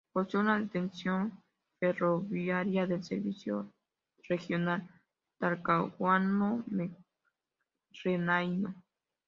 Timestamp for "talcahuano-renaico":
5.39-7.03